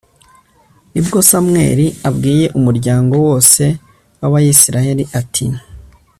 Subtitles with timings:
[0.91, 3.63] ni bwo samweli abwiye umuryango wose
[4.31, 5.45] wa israheli, ati